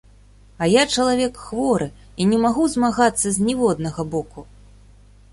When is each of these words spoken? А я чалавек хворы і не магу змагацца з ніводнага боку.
А 0.65 0.67
я 0.69 0.83
чалавек 0.99 1.33
хворы 1.49 1.87
і 2.23 2.25
не 2.31 2.39
магу 2.45 2.63
змагацца 2.77 3.27
з 3.35 3.45
ніводнага 3.49 4.01
боку. 4.15 4.39